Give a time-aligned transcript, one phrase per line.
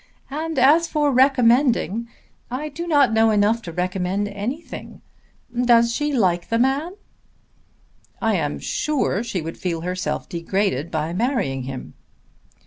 [0.31, 2.07] And as for recommending,
[2.49, 5.03] I do not know enough to recommend anything.
[5.55, 6.93] Does she like the man?"
[8.19, 11.93] "I am sure she would feel herself degraded by marrying him."